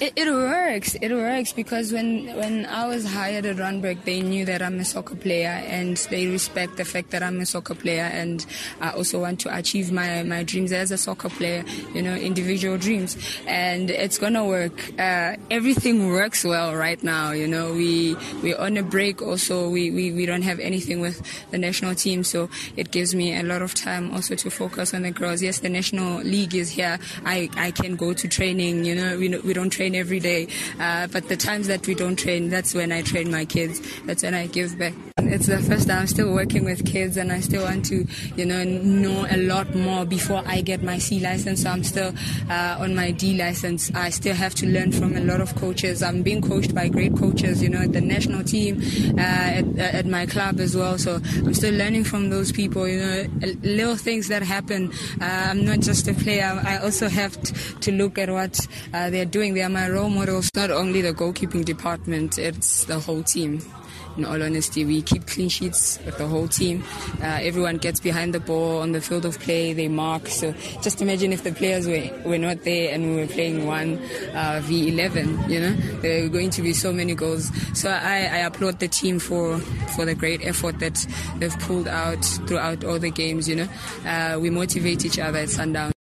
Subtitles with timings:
[0.00, 0.96] It, it, works.
[0.96, 4.84] It works because when when I was hired at Randburg, they knew that I'm a
[4.84, 8.44] soccer player and they respect the fact that I'm a soccer player and
[8.80, 12.76] I also want to achieve my, my dreams as a soccer player, you know, individual
[12.76, 13.16] dreams.
[13.46, 14.98] And it's gonna work.
[14.98, 17.72] Uh, everything works well right now, you know.
[17.72, 19.70] We we're on a break also.
[19.70, 21.22] We, we, we don't have anything with
[21.52, 25.02] the national team, so it gives me a lot of time also to focus on
[25.02, 25.40] the girls.
[25.40, 26.98] Yes, the national league is here.
[27.24, 30.48] I, I can go to training, you know, we, we don't train train every day.
[30.80, 33.80] Uh, but the times that we don't train, that's when I train my kids.
[34.06, 34.94] That's when I give back.
[35.18, 38.44] It's the first time I'm still working with kids and I still want to, you
[38.44, 41.62] know, know a lot more before I get my C license.
[41.62, 42.12] So I'm still
[42.50, 43.90] uh, on my D license.
[43.94, 46.02] I still have to learn from a lot of coaches.
[46.02, 48.82] I'm being coached by great coaches, you know, at the national team,
[49.18, 50.98] uh, at, at, my club as well.
[50.98, 53.26] So I'm still learning from those people, you know,
[53.62, 54.92] little things that happen.
[55.20, 56.60] Uh, I'm not just a player.
[56.64, 57.40] I also have
[57.80, 59.54] to look at what uh, they're doing.
[59.54, 60.48] They are my role models.
[60.54, 63.60] Not only the goalkeeping department, it's the whole team
[64.16, 64.84] in all honesty.
[64.84, 66.84] We keep clean sheets with the whole team.
[67.20, 70.28] Uh, everyone gets behind the ball on the field of play, they mark.
[70.28, 73.94] So just imagine if the players were, were not there and we were playing 1
[73.96, 77.50] uh, v11, you know, there are going to be so many goals.
[77.76, 79.58] So I, I applaud the team for,
[79.96, 81.04] for the great effort that
[81.38, 83.68] they've pulled out throughout all the games, you know.
[84.06, 85.92] Uh, we motivate each other at Sundown.